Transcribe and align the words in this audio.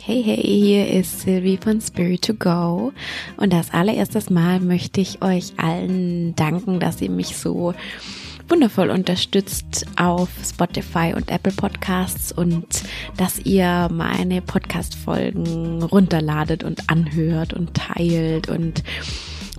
Hey, 0.00 0.22
hey, 0.22 0.42
hier 0.42 0.88
ist 0.88 1.20
Sylvie 1.20 1.58
von 1.62 1.80
Spirit 1.80 2.22
to 2.24 2.32
Go. 2.32 2.92
Und 3.36 3.52
das 3.52 3.74
allererstes 3.74 4.30
Mal 4.30 4.60
möchte 4.60 5.00
ich 5.02 5.20
euch 5.22 5.52
allen 5.58 6.34
danken, 6.34 6.80
dass 6.80 7.02
ihr 7.02 7.10
mich 7.10 7.36
so 7.36 7.74
wundervoll 8.48 8.90
unterstützt 8.90 9.86
auf 9.96 10.30
Spotify 10.42 11.12
und 11.14 11.30
Apple 11.30 11.52
Podcasts 11.52 12.32
und 12.32 12.84
dass 13.18 13.40
ihr 13.40 13.88
meine 13.92 14.40
Podcast-Folgen 14.40 15.82
runterladet 15.82 16.64
und 16.64 16.88
anhört 16.88 17.52
und 17.52 17.74
teilt. 17.74 18.48
Und 18.48 18.84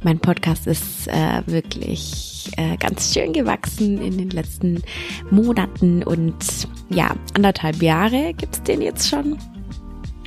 mein 0.04 0.20
Podcast 0.20 0.66
ist 0.66 1.08
äh, 1.10 1.44
wirklich 1.46 2.50
äh, 2.58 2.78
ganz 2.78 3.14
schön 3.14 3.34
gewachsen 3.34 4.02
in 4.02 4.18
den 4.18 4.30
letzten 4.32 4.82
Monaten 5.30 6.02
und 6.02 6.68
ja, 6.90 7.16
anderthalb 7.36 7.84
Jahre 7.84 8.34
gibt's 8.34 8.64
den 8.64 8.82
jetzt 8.82 9.10
schon. 9.10 9.38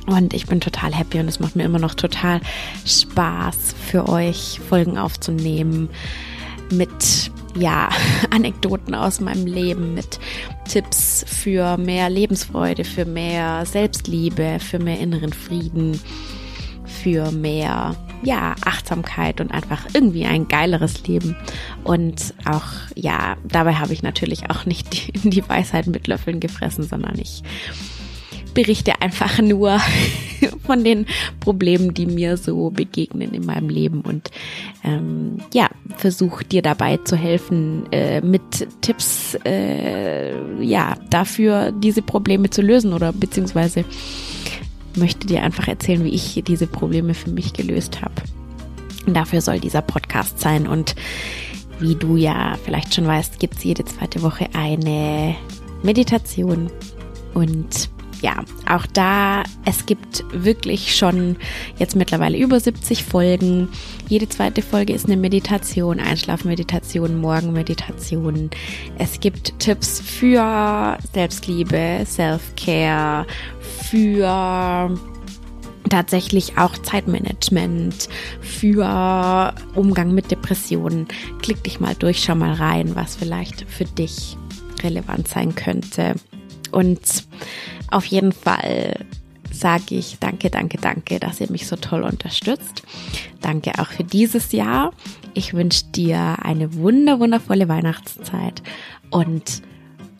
Und 0.07 0.33
ich 0.33 0.47
bin 0.47 0.59
total 0.59 0.93
happy 0.93 1.19
und 1.19 1.27
es 1.27 1.39
macht 1.39 1.55
mir 1.55 1.63
immer 1.63 1.79
noch 1.79 1.95
total 1.95 2.41
Spaß 2.85 3.75
für 3.89 4.09
euch 4.09 4.59
Folgen 4.67 4.97
aufzunehmen 4.97 5.89
mit 6.71 7.31
ja, 7.55 7.89
Anekdoten 8.31 8.95
aus 8.95 9.19
meinem 9.19 9.45
Leben, 9.45 9.93
mit 9.93 10.19
Tipps 10.67 11.23
für 11.27 11.77
mehr 11.77 12.09
Lebensfreude, 12.09 12.83
für 12.83 13.05
mehr 13.05 13.65
Selbstliebe, 13.65 14.57
für 14.59 14.79
mehr 14.79 14.99
inneren 14.99 15.33
Frieden, 15.33 15.99
für 16.85 17.31
mehr 17.31 17.95
ja, 18.23 18.55
Achtsamkeit 18.63 19.41
und 19.41 19.51
einfach 19.51 19.85
irgendwie 19.93 20.25
ein 20.25 20.47
geileres 20.47 21.05
Leben. 21.05 21.35
Und 21.83 22.33
auch, 22.45 22.65
ja, 22.95 23.35
dabei 23.43 23.75
habe 23.75 23.93
ich 23.93 24.01
natürlich 24.01 24.49
auch 24.49 24.65
nicht 24.65 24.93
die, 25.23 25.29
die 25.29 25.47
Weisheit 25.47 25.87
mit 25.87 26.07
Löffeln 26.07 26.39
gefressen, 26.39 26.83
sondern 26.83 27.17
ich 27.19 27.43
berichte 28.53 29.01
einfach 29.01 29.39
nur 29.41 29.79
von 30.65 30.83
den 30.83 31.05
Problemen, 31.39 31.93
die 31.93 32.05
mir 32.05 32.37
so 32.37 32.69
begegnen 32.69 33.33
in 33.33 33.45
meinem 33.45 33.69
Leben 33.69 34.01
und 34.01 34.31
ähm, 34.83 35.37
ja, 35.53 35.69
versuche 35.97 36.43
dir 36.45 36.61
dabei 36.61 36.97
zu 36.97 37.15
helfen, 37.15 37.91
äh, 37.91 38.21
mit 38.21 38.67
Tipps 38.81 39.37
äh, 39.45 40.33
ja 40.63 40.95
dafür 41.09 41.71
diese 41.71 42.01
Probleme 42.01 42.49
zu 42.49 42.61
lösen 42.61 42.93
oder 42.93 43.11
beziehungsweise 43.11 43.85
möchte 44.95 45.27
dir 45.27 45.43
einfach 45.43 45.67
erzählen, 45.67 46.03
wie 46.03 46.13
ich 46.13 46.41
diese 46.45 46.67
Probleme 46.67 47.13
für 47.13 47.31
mich 47.31 47.53
gelöst 47.53 48.01
habe. 48.01 48.13
Dafür 49.07 49.41
soll 49.41 49.59
dieser 49.59 49.81
Podcast 49.81 50.39
sein 50.39 50.67
und 50.67 50.95
wie 51.79 51.95
du 51.95 52.15
ja 52.15 52.57
vielleicht 52.63 52.93
schon 52.93 53.07
weißt, 53.07 53.39
gibt 53.39 53.55
es 53.55 53.63
jede 53.63 53.83
zweite 53.83 54.21
Woche 54.21 54.47
eine 54.53 55.35
Meditation 55.81 56.69
und 57.33 57.89
ja, 58.23 58.37
auch 58.69 58.85
da, 58.85 59.43
es 59.65 59.85
gibt 59.85 60.23
wirklich 60.31 60.95
schon 60.95 61.35
jetzt 61.77 61.97
mittlerweile 61.97 62.37
über 62.37 62.57
70 62.57 63.03
Folgen. 63.03 63.67
Jede 64.07 64.29
zweite 64.29 64.61
Folge 64.61 64.93
ist 64.93 65.07
eine 65.07 65.17
Meditation, 65.17 65.99
Einschlafmeditation, 65.99 67.19
Morgenmeditation. 67.19 68.49
Es 68.97 69.19
gibt 69.19 69.59
Tipps 69.59 69.99
für 69.99 70.97
Selbstliebe, 71.13 72.03
Self-Care, 72.05 73.27
für 73.59 74.97
tatsächlich 75.89 76.57
auch 76.57 76.77
Zeitmanagement 76.77 78.07
für 78.39 79.53
Umgang 79.75 80.13
mit 80.13 80.31
Depressionen. 80.31 81.09
Klick 81.41 81.61
dich 81.65 81.81
mal 81.81 81.93
durch, 81.93 82.23
schau 82.23 82.35
mal 82.35 82.53
rein, 82.53 82.95
was 82.95 83.17
vielleicht 83.17 83.69
für 83.69 83.85
dich 83.85 84.37
relevant 84.81 85.27
sein 85.27 85.53
könnte. 85.55 86.15
Und 86.71 87.25
auf 87.93 88.05
jeden 88.05 88.31
Fall 88.31 89.05
sage 89.51 89.95
ich 89.95 90.17
danke, 90.19 90.49
danke, 90.49 90.77
danke, 90.77 91.19
dass 91.19 91.39
ihr 91.39 91.49
mich 91.51 91.67
so 91.67 91.75
toll 91.75 92.03
unterstützt. 92.03 92.83
Danke 93.39 93.73
auch 93.77 93.87
für 93.87 94.03
dieses 94.03 94.51
Jahr. 94.51 94.91
Ich 95.35 95.53
wünsche 95.53 95.85
dir 95.85 96.37
eine 96.41 96.73
wunder, 96.75 97.19
wundervolle 97.19 97.69
Weihnachtszeit 97.69 98.63
und 99.11 99.61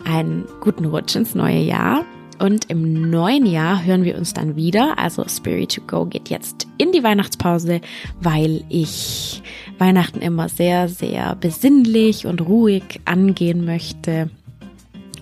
einen 0.05 0.45
guten 0.61 0.85
Rutsch 0.85 1.15
ins 1.15 1.33
neue 1.33 1.61
Jahr. 1.61 2.05
Und 2.39 2.69
im 2.69 3.09
neuen 3.09 3.45
Jahr 3.45 3.83
hören 3.83 4.03
wir 4.03 4.17
uns 4.17 4.33
dann 4.33 4.55
wieder. 4.55 4.97
Also 4.99 5.23
Spirit 5.27 5.75
to 5.75 5.81
Go 5.81 6.05
geht 6.05 6.29
jetzt 6.29 6.67
in 6.77 6.91
die 6.91 7.03
Weihnachtspause, 7.03 7.81
weil 8.21 8.63
ich 8.69 9.41
Weihnachten 9.77 10.19
immer 10.19 10.49
sehr, 10.49 10.89
sehr 10.89 11.35
besinnlich 11.35 12.25
und 12.25 12.41
ruhig 12.41 13.01
angehen 13.05 13.65
möchte. 13.65 14.29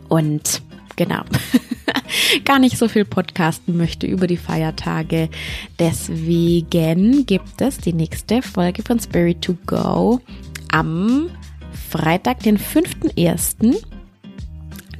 Und 0.10 0.62
genau. 0.96 1.22
gar 2.46 2.60
nicht 2.60 2.78
so 2.78 2.88
viel 2.88 3.06
podcasten 3.06 3.78
möchte 3.78 4.08
über 4.08 4.28
die 4.28 4.38
Feiertage. 4.38 5.30
Deswegen 5.80 7.26
gibt 7.26 7.62
es 7.62 7.78
die 7.78 7.94
nächste 7.94 8.42
Folge 8.42 8.84
von 8.84 9.00
Spirit 9.00 9.42
to 9.42 9.58
Go 9.66 10.20
am 10.72 11.30
Freitag, 11.90 12.42
den 12.44 12.58
5.1. 12.58 13.76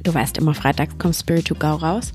Du 0.02 0.14
weißt 0.14 0.38
immer, 0.38 0.54
Freitag 0.54 0.98
kommt 0.98 1.16
Spirit 1.16 1.46
to 1.46 1.54
Go 1.54 1.74
raus. 1.74 2.12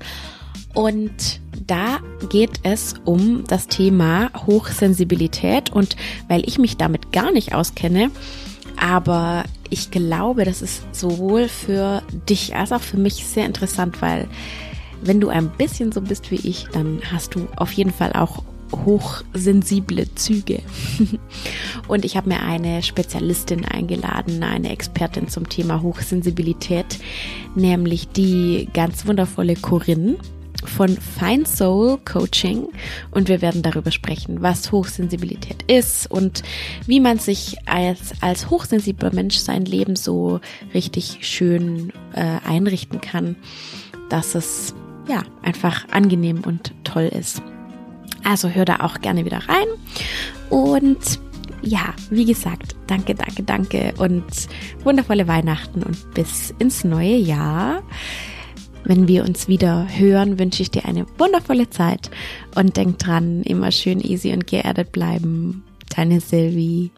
Und 0.74 1.40
da 1.66 1.98
geht 2.28 2.60
es 2.62 2.94
um 3.04 3.44
das 3.44 3.66
Thema 3.66 4.30
Hochsensibilität. 4.46 5.70
Und 5.70 5.96
weil 6.28 6.46
ich 6.46 6.58
mich 6.58 6.76
damit 6.76 7.12
gar 7.12 7.32
nicht 7.32 7.54
auskenne, 7.54 8.10
aber 8.76 9.44
ich 9.70 9.90
glaube, 9.90 10.44
das 10.44 10.62
ist 10.62 10.94
sowohl 10.94 11.48
für 11.48 12.02
dich 12.28 12.54
als 12.54 12.72
auch 12.72 12.80
für 12.80 12.96
mich 12.96 13.26
sehr 13.26 13.44
interessant, 13.44 14.00
weil 14.00 14.28
wenn 15.02 15.20
du 15.20 15.28
ein 15.28 15.50
bisschen 15.50 15.92
so 15.92 16.00
bist 16.00 16.30
wie 16.30 16.48
ich, 16.48 16.66
dann 16.72 17.00
hast 17.10 17.34
du 17.34 17.48
auf 17.56 17.72
jeden 17.72 17.92
Fall 17.92 18.12
auch 18.12 18.42
hochsensible 18.84 20.14
Züge. 20.14 20.60
Und 21.88 22.04
ich 22.04 22.16
habe 22.16 22.28
mir 22.28 22.42
eine 22.42 22.82
Spezialistin 22.82 23.64
eingeladen, 23.64 24.42
eine 24.42 24.70
Expertin 24.70 25.28
zum 25.28 25.48
Thema 25.48 25.82
Hochsensibilität, 25.82 26.98
nämlich 27.54 28.08
die 28.08 28.68
ganz 28.72 29.06
wundervolle 29.06 29.56
Corinne 29.56 30.16
von 30.64 30.96
Fine 30.96 31.46
Soul 31.46 31.98
Coaching 32.04 32.68
und 33.12 33.28
wir 33.28 33.40
werden 33.40 33.62
darüber 33.62 33.92
sprechen, 33.92 34.42
was 34.42 34.72
Hochsensibilität 34.72 35.62
ist 35.70 36.10
und 36.10 36.42
wie 36.84 36.98
man 36.98 37.20
sich 37.20 37.56
als, 37.66 38.12
als 38.20 38.50
hochsensibler 38.50 39.14
Mensch 39.14 39.36
sein 39.36 39.64
Leben 39.64 39.94
so 39.94 40.40
richtig 40.74 41.18
schön 41.20 41.92
äh, 42.12 42.38
einrichten 42.44 43.00
kann, 43.00 43.36
dass 44.10 44.34
es 44.34 44.74
ja, 45.08 45.22
einfach 45.42 45.88
angenehm 45.90 46.42
und 46.44 46.72
toll 46.84 47.04
ist. 47.04 47.42
Also 48.24 48.48
hör 48.50 48.64
da 48.64 48.80
auch 48.80 49.00
gerne 49.00 49.24
wieder 49.24 49.38
rein. 49.48 49.66
Und 50.50 51.20
ja, 51.62 51.94
wie 52.10 52.24
gesagt, 52.24 52.76
danke, 52.86 53.14
danke, 53.14 53.42
danke 53.42 53.94
und 53.98 54.24
wundervolle 54.84 55.26
Weihnachten 55.26 55.82
und 55.82 56.14
bis 56.14 56.54
ins 56.58 56.84
neue 56.84 57.16
Jahr. 57.16 57.82
Wenn 58.84 59.08
wir 59.08 59.24
uns 59.24 59.48
wieder 59.48 59.86
hören, 59.90 60.38
wünsche 60.38 60.62
ich 60.62 60.70
dir 60.70 60.84
eine 60.84 61.06
wundervolle 61.18 61.68
Zeit 61.68 62.10
und 62.54 62.76
denk 62.76 62.98
dran, 62.98 63.42
immer 63.42 63.72
schön 63.72 64.00
easy 64.00 64.32
und 64.32 64.46
geerdet 64.46 64.92
bleiben. 64.92 65.64
Deine 65.94 66.20
Sylvie. 66.20 66.90